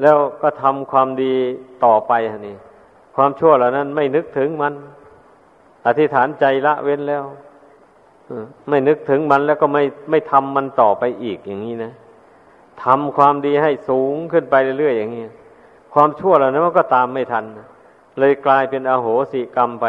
[0.00, 1.34] แล้วก็ทำความดี
[1.84, 2.12] ต่อไป
[2.46, 2.56] นี่
[3.16, 4.74] ความชั่วเหล่านั้นไม่นึกถึงมัน
[5.86, 7.24] อธิษฐานใจละเว้นแล้ว
[8.68, 11.92] ไม่นึกถึงมันแล้วก็ไม่ไม่ทำมันต่อไปอีกอย่างนี้นะ
[12.84, 15.24] ทำความดีให้สูงขึ้นไปเรื่อยๆอย่างนี้
[15.94, 17.44] ความชั่วเหล่านั้นมันก็ตามไม่ทัน
[18.18, 19.86] เลยกลายเป็นอโหสิกรรมไป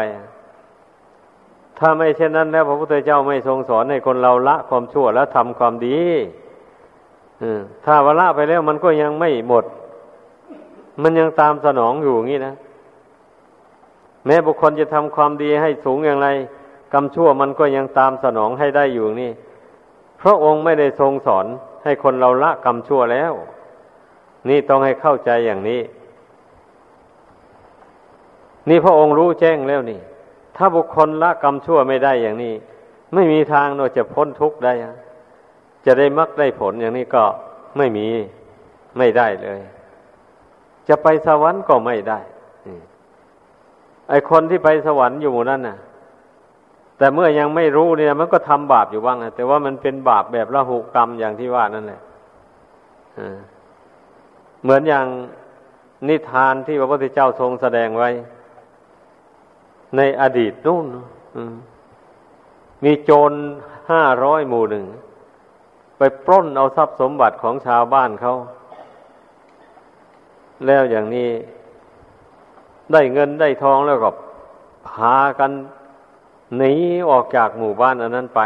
[1.80, 5.98] ถ้าไม่เช่นนั้นแล้วพระพุทธเจ้าไม่ทรงสอนให้คนเราละความชั่วแล้วทำความดี
[7.84, 9.64] ถ้าวละไปแล้วมันก็ยังไม่หมด
[11.02, 12.54] มันยังตามสนองอยู่อย่างนี้นะ
[14.26, 16.28] แม้บุคคลจะทำความดีให้สูงอย่างไร
[16.92, 19.30] กรรมชั่วมันก็ยังตามสนองให้ได้อยู่นี่
[20.22, 21.46] พระองค์ไม่ได้ทรงสอน
[21.84, 23.32] ให้คนเราละกรรมชั่วแล้ว
[24.48, 25.80] นี่ต้องให้เข้าใจอย่างนี้
[28.68, 30.00] นี่พระองค์รู้แจ้งแล้วนี่
[30.62, 32.54] ถ้าบุคคลละกรรมชั่วไม่ได้อย่างนี้
[33.14, 34.72] ไม่มีทางโนจะพ้นทุกข์ได้
[35.86, 37.24] จะได้มรรคได้ผลอย่างนี้ก็
[37.76, 38.06] ไม่มี
[38.98, 39.60] ไม่ได้เลย
[40.88, 42.20] จะไปสวรรค์ก็ไม่ได้
[44.08, 45.78] ไอคนที่ไปสวรรค์อยู่นั่นน่ะ
[46.98, 52.00] แต่เมื่อยังไม่รู้เนี่ยมันก็ทำบาปอยู่บ้างนะแต่ว่ามันเป็นบาปแบบละหุกรรมอย่างที่ว่านั่นแหละ
[54.62, 55.06] เหมือนอย่าง
[56.08, 58.10] นิทานที่พระพุทธเจ้าทรงแสดงไว้
[59.96, 60.86] ในอดีตนู่น
[62.84, 63.32] มีโจร
[63.90, 64.84] ห้าร้อยหมู่หนึ่ง
[65.98, 68.34] ไปปล้นเอาทรัพย์สมบัติของชาวบ้านเขา
[70.66, 71.30] แล้วอย่างนี้
[72.92, 74.10] ได้เงินได้ทองแล้วก็
[74.88, 75.50] พากัน
[76.56, 76.74] หนี
[77.10, 78.40] ออกจากหมู่บ้านอันนั้นไป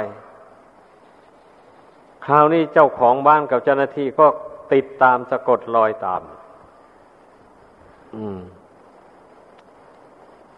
[2.24, 4.26] คราวนี้เจ้าของบ้านกับเจ้าหน้าที่ก็
[4.72, 6.22] ติดตามสะกดรอยตาม
[8.14, 8.38] อืม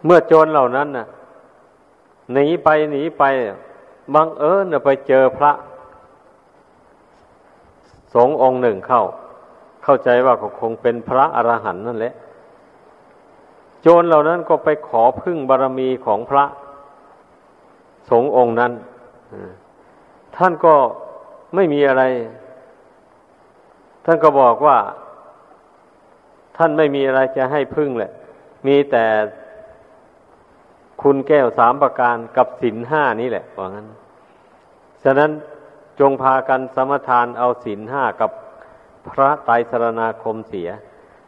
[0.07, 1.07] เมื่อโจรเหล่านั้นน่ะ
[2.33, 3.23] หนีไปหนีไป
[4.15, 5.51] บังเอิญไปเจอพระ
[8.13, 9.03] สงฆ์องค์หนึ่งเข้า
[9.83, 12.13] เข้าใจว่าก็คงเป็นพระอรหันต์นั่นแหละ
[13.81, 16.45] โจรเหล่านั้นก็ไปขอพึ่งบารรมีของพระ
[18.09, 18.71] สงฆ์องค์นั้น
[20.35, 20.75] ท่านก็
[21.55, 22.03] ไม่มีอะไร
[24.05, 24.77] ท่านก็บอกว่า
[26.57, 28.11] ท่านไม่มีอะไรจะให้พึ่งแหละ
[28.67, 29.05] มีแต่
[31.01, 33.87] คุณแก้วสามประการกับศินห้านี่แหละว่างั้น
[35.03, 35.31] ฉะนั้น
[35.99, 38.31] จงพากันสมทานเอาศินห้ากับ
[39.09, 40.69] พระไตรสรณาคมเสีย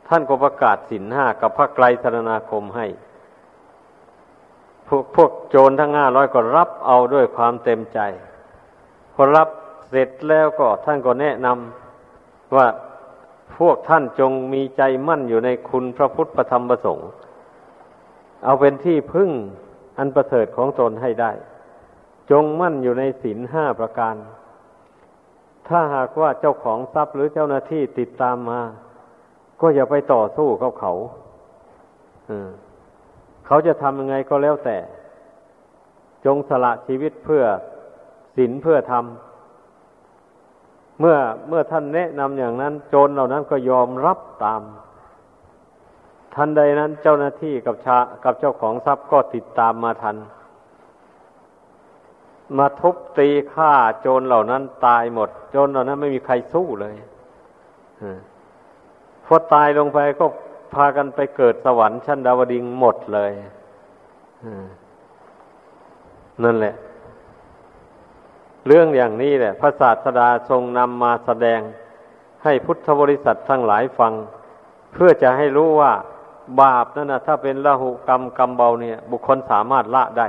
[0.07, 2.87] ท่านก็ประกาศศินห้ากับพระไกรสรณาคมให้
[4.87, 7.99] พวกพวกโจรทั้งห้าร้อยก็รับเอาด้วยความเต็มใจ
[9.13, 9.49] พอรับ
[9.89, 12.67] เสร็จแล้วก็ท่านก็แนะนำว่า
[13.57, 17.09] พวกท่านจงมีใจมั่นอยู่ในคุณพระพุทธธรรมประสงค์
[18.43, 19.29] เอาเป็นที่พึ่ง
[19.97, 21.31] อันประเสริฐของตนให้ได้
[22.31, 24.15] จงมั่นอยู่ในศีลห้าประการ
[25.67, 28.61] ถ้าหากว่าเจ้าของทรัพย์หรือเจ้าหน้าที่ติดตามมา
[29.61, 30.93] ก็อย่าไปต่อสู้กับเขา
[33.45, 34.77] เขาจะทำยังไงก็แล้วแต่
[36.25, 37.43] จงสละชีวิตเพื่อ
[38.35, 39.05] ศีลเพื่อธรรม
[40.99, 44.61] เมื่อเมื่อท่านแนะนำอย่างนั้น โจรเหล่านั้นก็ยอมรับตาม
[46.35, 50.17] ทันใดนั้นเจ้าหน้าที่กับชากับเจ้าของทรัพย์ก็ติดตามมาทัน
[52.57, 56.95] มาทุบตีฆ่าโจรเหล่านั้นตายหมด โจรเหล่านั้นไม่มีใครสู้เลย
[59.25, 60.25] พอตายลงไปก็
[60.73, 63.31] พากันไปเกิดสวรรค์ชั้นดาวดิงหมดเลย
[66.43, 66.75] นั่นแหละ
[68.67, 71.59] เรื่องอย่างนี้แหละ พระศาสดาทรงนำมาแสดง
[72.43, 74.13] ให้พุทธบริษัททั้งหลายฟัง
[74.93, 75.93] เพื่อจะให้รู้ว่า
[76.61, 80.27] บาปนั่นนะถ้าเป็นละหุกรรมกรรมเบาเนี่ย บุคคลสามารถละได้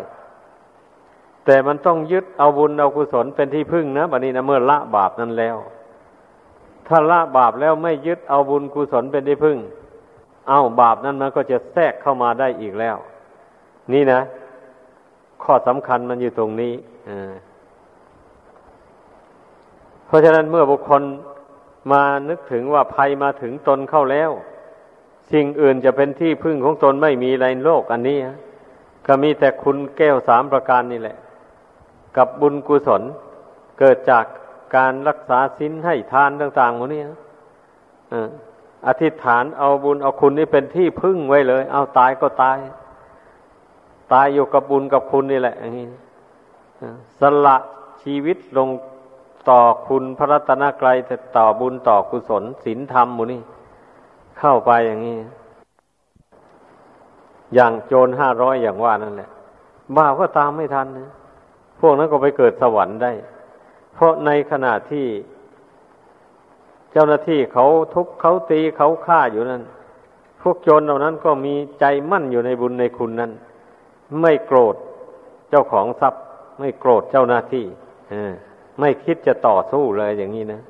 [1.44, 5.56] แต่มันต้องยึดเอาบุญเอากุศลเป็นที่พึ่งนะบัดนี้นะเมื่อละบาปนั้นแล้ว
[6.86, 9.58] ถ้าละบาปแล้วไม่ยึดเอาบุญกุศลเป็นที่พึ่ง
[10.48, 12.96] เอาบาปนั้นมันก็จะแทรกเข้ามาได้อีกแล้ว
[13.92, 14.20] นี่นะ
[15.42, 16.72] ข้อสำคัญมันอยู่ตรงนี้
[20.06, 21.02] เพราะฉะนั้นเมื่อบุคคล
[21.92, 24.30] มานึกถึงว่าภัยมาถึงตนเข้าแล้ว
[25.32, 28.18] สิ่งอื่นจะเป็นที่พึ่งของตนไม่มีในโลกอันนี้
[29.06, 31.16] ก็มีแต่คุณแก้วสามประการนี่แหละ
[32.16, 33.02] กับบุญกุศล
[33.78, 34.24] เกิดจาก
[34.76, 37.02] การรักษาศีลให้ทานต่างๆพวกนี้
[38.86, 42.58] อธิษฐานเอาบุญเอาคุณนี่เป็นที่พึ่งไว้เลย เอาตายก็ตาย
[44.12, 45.86] ตายอยู่กับบุญกับคุณนี่แหละอย่างนี้
[47.20, 47.56] สละ
[48.02, 48.68] ชีวิตลง
[49.50, 53.40] ต่อคุณพระรัตนกรัยต่ต่อบุญต่อกุศลศีลธรรมมูนี่
[54.40, 55.18] เข้าไปอย่างนี้
[57.54, 59.30] อย่างโจรห้าร้อยอย่างว่านั่นแหละ
[59.96, 61.10] บ้าก็ตามไม่ทันนะ
[61.80, 63.12] พวกนั้นก็ไปเกิดสวรรค์ได้
[63.94, 65.06] เพราะในขณะที่
[66.92, 69.62] เจ้าหน้าที่เขาทุบเขาตีเขาฆ่าอยู่นั้น
[70.42, 73.30] พวกโจรเหล่านั้นก็มีใจมั่นอยู่ในบุญในคุณนั้น
[74.20, 74.74] ไม่โกรธ
[75.50, 76.22] เจ้าของทรัพย์
[76.58, 77.64] ไม่โกรธเจ้าหน้าที่
[78.80, 80.60] ไม่คิดจะต่อสู้เลยอย่างนี้นะ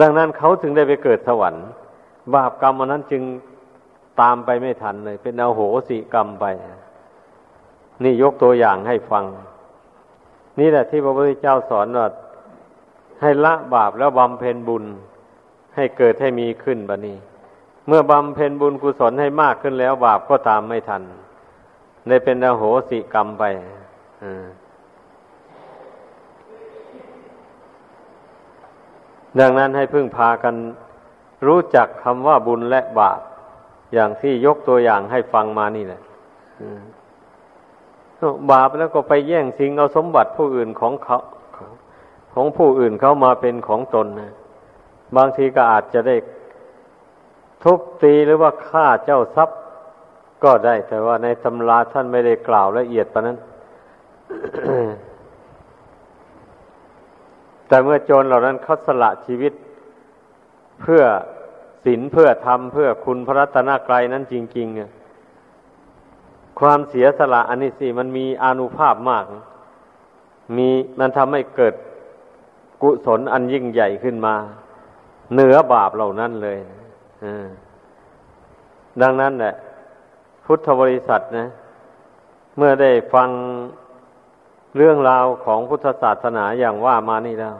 [0.00, 1.66] ดังนั้นเขาถึงได้ไปเกิดสวรรค์
[2.34, 3.22] บาปกรรมอันนั้นจึง
[4.20, 6.44] ตามไปไม่ทันเลย เป็นเอาโหสิกรรมไป
[8.02, 9.24] นี่ยกตัวอย่างให้ฟัง
[10.58, 12.06] นี่แหละที่พระพุทธเจ้าสอนว่า
[13.20, 14.84] ให้ละบาปแล้วบำเพ็ญบุญ
[15.74, 17.16] ให้เกิดให้มีขึ้นบะนี้
[17.86, 21.02] เมื่อบำเพ็ญบุญกุศลให้มากขึ้นแล้ว บาปก็ตามไม่ทัน
[22.08, 23.44] ได้เป็นอโหสิกรรมไป
[24.22, 24.44] อ่า
[29.40, 30.54] ดังนั้นให้พึ่งพากัน
[31.46, 33.20] รู้จักคำว่าบุญและบาป
[33.94, 36.00] อย่างที่ยกตัวอย่างให้ฟังมานี่แหละ
[38.50, 41.18] บาปแล้วก็ไปแย่งสิ่งเอาสมบัติผู้อื่นของเขา
[42.34, 44.32] ของผู้อื่นเขามาเป็นของตนนะ
[45.16, 46.16] บางทีก็อาจจะได้
[47.62, 49.58] ทุบตีหรือว่าฆ่าเจ้าทรัพย์
[50.44, 53.38] ก็ได้แต่ว่าในตำราท่านไม่ได้กล่าวละเอียดปะนั้น
[57.74, 59.52] แต่เมื่อโจรเหล่านั้นเขาสละชีวิต
[60.80, 61.02] เพื่อ
[61.84, 69.24] ศีลเพื่อธรรมเพื่อคุณพระรัตนกรัยนั้นจริงๆความเสียสละอันนี้สิมันมีอนุภาพมาก
[70.56, 71.74] มีมันทำให้เกิด
[72.82, 74.34] กุศลอันยิ่งใหญ่ขึ้นมา
[75.32, 76.58] เหนือบาปเหล่านั้นเลย
[79.02, 79.54] ดังนั้นแหละ
[80.44, 81.46] พุทธบริษัทนะ
[82.56, 83.28] เมื่อได้ฟัง
[84.76, 87.56] เรื่องราวของพุทธศาสนาอย่างว่ามานี่แล้ว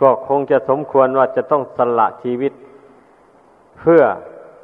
[0.00, 2.52] ก็คงจะสมควรว่าจะต้องสละชีวิต
[3.80, 4.02] เพื่อ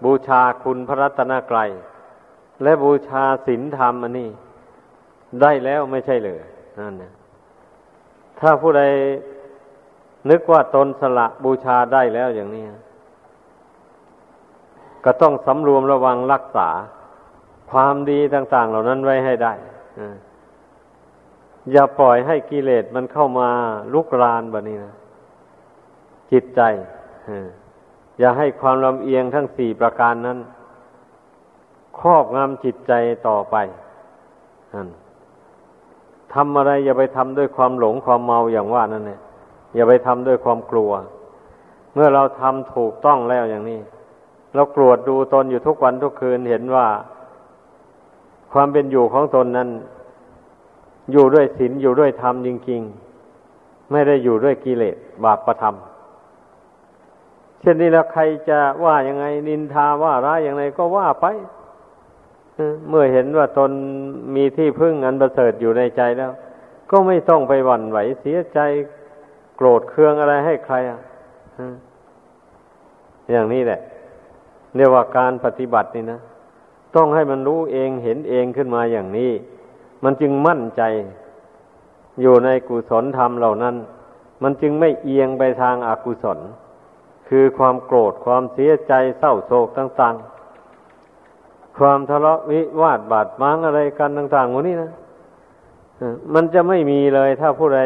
[0.04, 1.70] บูชาคุณพระรัตนกรัย
[2.62, 4.30] และบูชาศีลธรรมอันนี้
[5.42, 6.40] ได้แล้วไม่ใช่เลย
[6.78, 7.12] นั่นนะ
[8.40, 8.82] ถ้าผู้ใด
[10.30, 12.64] นึกว่าตนสละบูชาได้แล้วอย่างนี้
[15.04, 16.68] ก็ต้องสำรวมระวังรักษา
[17.70, 19.52] ความดีต่าง ๆ เหล่านั้นไว้ให้ได้
[21.72, 23.48] อย่าปล่อยให้กิเลสมันเข้ามา
[23.92, 24.94] ลุกรานแบบนี้นะ
[26.32, 26.60] จิตใจ
[28.18, 30.38] อย่าให้ความลำเอียงทั้งสี่ประการนั้น
[31.98, 32.92] ครอบงำจิตใจ
[33.28, 33.56] ต่อไป
[36.34, 39.20] ทำอะไรอย่าไปทำด้วยความหลงความเมาอย่างว่านั่นเนี่ย
[39.74, 40.90] อย่าไปทำด้วยความกลัว
[41.94, 43.80] เมื่อเราทำถูกต้องแล้วอย่างนี้
[44.54, 46.86] เรากรวดดูตนอยู่ทุกวันทุกคืนเห็นว่า
[48.52, 49.68] ความเป็นอยู่ของตนนั้น
[51.12, 55.74] อยู่ด้วยศีลอยู่ด้วยธรรมจริงๆ ไม่ได้อยู่ด้วยกิเลสบาปประธรรม
[57.60, 61.26] เช่นนี้แล้วใครจะว่ายังไงนินทาว่าร้ายอย่างไรก็ว่าไป
[62.88, 63.70] เมื่อเห็นว่าตน
[64.34, 66.32] มีที่พึ่งอันประเสริฐอยู่ในใจแล้ว
[66.90, 68.58] ก็ไม่ต้องไปหวั่นไหวเสียใจ
[69.56, 71.00] โกรธเคืองอะไรให้ใครอะ
[73.30, 73.80] อย่างนี้แหละ
[74.76, 76.20] เรียกว่าการปฏิบัตินี่นะ
[76.96, 79.30] ต้องให้มันรู้เองเห็นเองขึ้นมาอย่างนี้
[80.04, 80.82] มันจึงมั่นใจ
[82.20, 83.76] อยู่ในกุศลธรรมเหล่านั้น
[84.42, 86.38] มันจึงไม่เอียงไปทางอากุศล
[87.28, 90.14] คือความโกรธความเสียใจเศร้าโศกต่าง
[90.96, 94.90] ๆ ความทะเลาะวิวาทบาดหมางอะไรกันต่างๆหมดนี้นะ
[96.34, 97.80] มันจะไม่มีเลยถ้าผู้ใด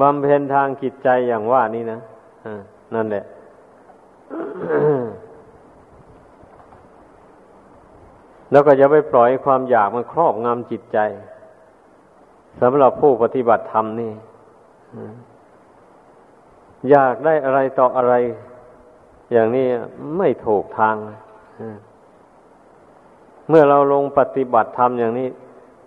[0.00, 1.98] บำเพ็ญทางจิตใจอย่างว่านี้นะ
[2.94, 3.24] นั่นแหละ
[8.50, 10.98] แล้วก็อย่าไปปล่อยความอยากมันครอบงำจิตใจ
[12.60, 14.12] สำหรับผู้ปฏิบัติธรรมนี่
[16.90, 18.14] อยากได้อะไรต่ออะไร
[19.32, 19.66] อย่างนี้
[20.18, 20.96] ไม่ถูกทาง
[23.48, 25.28] เมื่อเราลงปฏิบัติธรรมอย่างนี้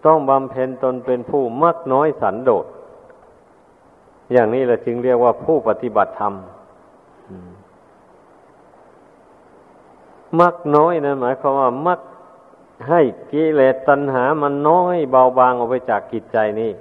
[0.06, 2.66] ต้องบำเพ็ญตนเป็นผู้มักน้อยสันโดษ
[4.34, 6.34] อย่างนี้เราจึงเรียกว่าผู้ปฏิบัติธรรม
[10.42, 12.00] มักน้อยนะหมายความว่ามัก
[12.90, 13.02] ให้
[13.32, 16.72] กิเลสตัณหามันน้อยเบาบางออกไปจากกิจใจนี่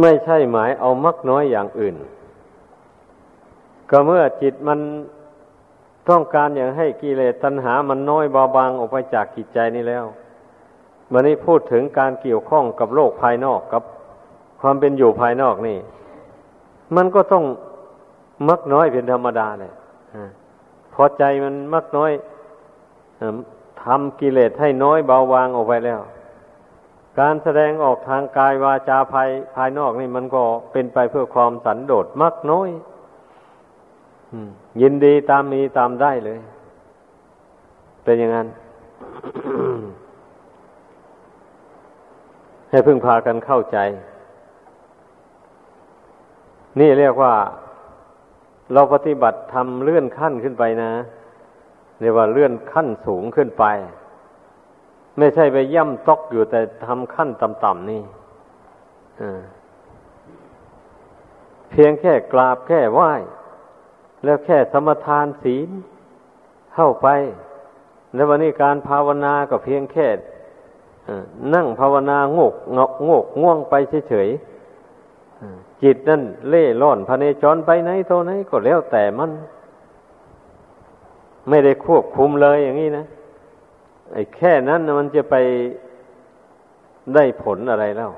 [0.00, 1.96] ไม่ใช่หมายเอามักน้อยอย่างอื่น
[3.90, 4.78] ก็เมื่อจิตมัน
[6.08, 10.04] ต้องการอย่างให้กิเลสตัณหามันน้อยเบาบางออกไปจากกิจใจนี้แล้ว
[11.12, 13.82] วันนี้พูดถึงการเกี่ยวข้องกับโลกภายนอกกับ
[14.60, 15.78] ความเป็นอยู่ภายนอกนี่
[16.96, 17.44] มันก็ต้อง
[18.48, 19.72] มักน้อยเป็นธรรมดาเลย
[21.02, 22.12] อใจมันมักน้อย
[23.82, 26.00] ทำกิเลสให้น้อยเบาบางออกไปแล้ว
[27.20, 30.42] การแสดงออกทางกายวาจาภายภายนอกนี่มันก็
[30.72, 32.70] เป็นไปเพื่อความสันโดษมักน้อย
[34.80, 36.38] ยินดีตามมีตามได้เลย
[38.04, 38.48] เป็นอย่างนั้น
[42.70, 43.78] ให้พึ่งพากันเข้าใจ
[46.80, 47.34] นี่เรียกว่า
[48.72, 50.92] เราปฏิบัติทำเลื่อนขั้นขึ้นไปนะ
[52.00, 53.64] เรียกว่าเลื่อนขั้นสูงขึ้นไป
[55.18, 58.02] ไม่ใช่ไปย่ำตอกอยู่แต่ทำขั้นต่ำๆนี่
[61.70, 63.12] เพียงแค่กราบแค่ไหว้
[64.24, 65.68] แล้วแค่สมทานศีล
[66.74, 67.08] เข้าไป
[68.14, 70.06] แล้ววันนี้การภาวนาก็เพียงแค่
[71.54, 73.74] นั่งภาวนาโงกงกงกง่วงไป
[74.08, 74.40] เฉยๆ
[75.82, 79.30] จิตนั่นเล่ร่อนพเนจรไปไหนโทไหนก็แล้วแต่มัน
[81.48, 83.04] ไม่ได้ควบคุมเลยอย่างนี้นะ
[84.12, 85.36] ไอ้แค่นั้นมันจะไป
[87.14, 88.10] ได้ผลอะไรแล้ว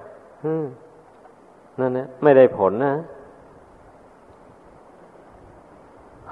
[1.81, 2.95] นั่นนะไม่ได้ผลนะ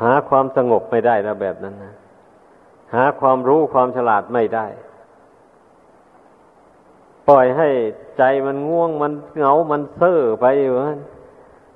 [0.03, 1.93] หาความสงบไม่ได้แล้วแบบนั้นนะ
[2.95, 4.67] หาความรู้ความฉลาดไม่ได้
[7.31, 7.69] ปล่อยให้
[8.19, 10.75] ใจมันง่วงมันเหงา มันเซ่อไปอยู่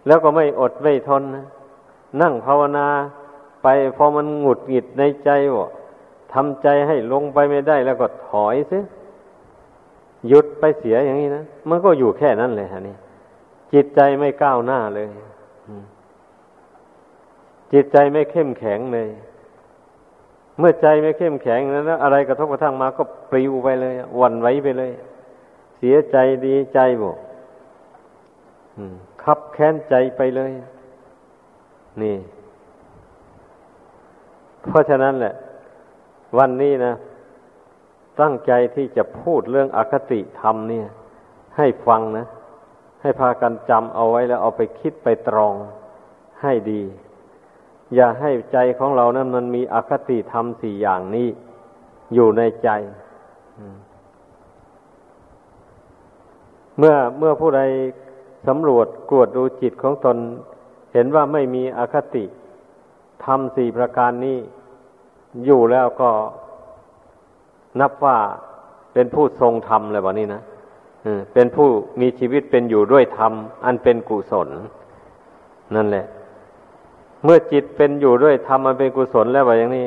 [0.06, 1.22] แล้วก็ไม่อดไม่ทน
[2.20, 2.86] นั่งภาวนา
[3.62, 5.66] ไปพอมันหงุดหงิดในใจว่า
[6.32, 8.78] ทำใจให้ลงไปไม่ได้แล้วก็ถอยซิ
[10.28, 12.96] หยุดไปเสียอย่างนี้นะ มันก็อยู่แค่นั้นเลยฮะนี่
[13.72, 15.08] จิตใจไม่ก้าวหน้าเลย
[17.72, 19.08] จิตใจไม่เข้มแข็งเลย
[20.58, 24.92] เมื่อใจไม่เข้มแข็งแล้ว อะไรกระทบกระทั่งมาก็ปลิวไปเลยวันไหวไปเลย
[25.86, 27.14] สียใจดีใจบ่
[29.22, 30.52] คับแค้นใจไปเลย
[32.02, 32.16] นี่
[34.62, 35.34] เพราะฉะนั้นแหละ
[36.38, 36.92] วันนี้นะ
[38.20, 40.86] ตั้งใจที่จะพูดเรื่องอคติธรรมเนี่ย
[41.56, 42.26] ให้ฟังนะ
[43.02, 45.54] ให้พากันจำเอาไว้แล้วเอาไปคิดไปตรอง
[46.42, 46.82] ให้ดี
[47.94, 51.28] อย่าให้ใจของเรานั้นมันมีอคติธรรมสี่อย่างนี้
[52.14, 52.70] อยู่ในใจ
[56.78, 57.62] เมื่อเมื่อผู้ใด
[58.46, 60.16] สำรวจกวดดูจิตของตน
[60.92, 62.24] เห็นว่าไม่มีอคติ
[63.24, 64.38] ทำสี่ประการนี้
[65.44, 66.10] อยู่แล้วก็
[67.80, 68.18] นับว่า
[68.92, 70.42] เป็นผู้ทรงธรรมเลยวันนี้นะ
[71.32, 71.68] เป็นผู้
[72.00, 73.32] มีชีวิตเป็นอยู่ด้วยธรรม
[73.64, 74.48] อันเป็นกุศล
[75.74, 76.06] นั่นแหละ
[77.24, 79.86] เมื่อจิตเป็นอยู่ด้วยธรรมอันเป็นกุศลแล้วว่าอย่างนี้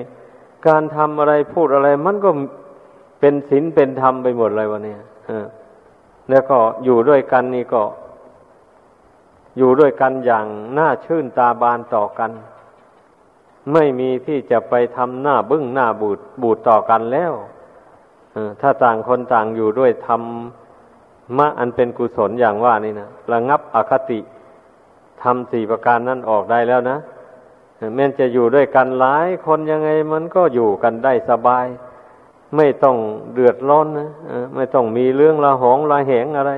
[0.68, 2.30] การทำอะไรพูดอะไร มันก็
[3.20, 4.96] เป็นศีลเป็นธรรมไปหมดเลยวันนี้
[6.30, 7.84] แล้วก็อยู่ด้วยกันนี่ก็
[9.58, 10.48] อยู่ด้วยกันอย่าง
[10.78, 12.32] น่าชื่นตาบานต่อกัน
[13.74, 17.34] ไม่มีที่จะไปทำหน้าบึ้งหน้าบูดบูดต่อกันแล้ว
[18.62, 24.20] ถ้าต่างคนต่างอยู่ด้วยทำมะอันเป็นกุศลอย่างว่านี่นะระงับอคติ
[25.22, 26.98] ทำสี่ประการนั้นออกได้แล้วนะ
[27.96, 31.66] แม้จะอยู่ด้วยกันหลายคนยังไงมันก็อยู่กันได้สบาย
[32.56, 32.98] ไม่ต้อง
[33.34, 34.10] เดือดร้อนนะ
[34.56, 36.54] ไม่ต้องมีเรื่องละหองละแหงอะไร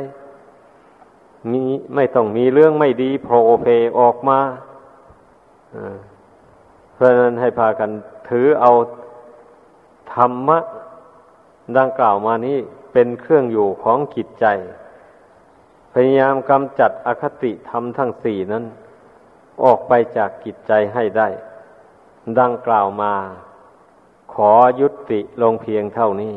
[1.52, 1.64] มี
[1.96, 3.66] ไม่ต้องมีเรื่องไม่ดีโผล่เพ
[4.00, 4.40] ออกมา
[6.94, 7.90] เพราะนั้นให้พากัน
[8.30, 8.72] ถือเอา
[10.14, 10.60] ธรรมะ
[11.78, 12.58] ดังกล่าวมานี้
[12.94, 14.46] เป็นเครื่องอยู่ของจิตใจ
[15.94, 18.64] พยายามกำจัดอคติธรรมทั้งสี่นั้น
[19.64, 21.28] ออกไปจากจิตใจให้ได้
[22.40, 23.14] ดังกล่าวมา
[24.42, 26.36] ขอยุติลงเพียงเท่านี้